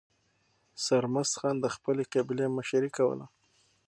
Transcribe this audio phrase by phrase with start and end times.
[0.85, 3.25] سرمست خان د خپلې قبیلې مشري کوله.